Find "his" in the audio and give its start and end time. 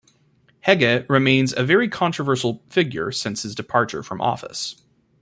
3.43-3.53